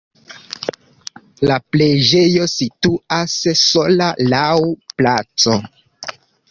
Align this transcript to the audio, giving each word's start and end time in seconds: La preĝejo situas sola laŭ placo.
La 1.51 1.57
preĝejo 1.75 2.49
situas 2.55 3.37
sola 3.69 4.11
laŭ 4.35 4.49
placo. 5.01 5.65